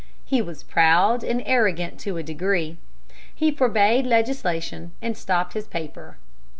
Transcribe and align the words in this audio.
He 0.25 0.41
was 0.41 0.63
proud 0.63 1.23
and 1.23 1.43
arrogant 1.45 1.99
to 1.99 2.17
a 2.17 2.23
degree. 2.23 2.77
He 3.35 3.51
forbade 3.51 4.07
legislation, 4.07 4.93
and 4.99 5.15
stopped 5.15 5.53
his 5.53 5.67
paper. 5.67 6.17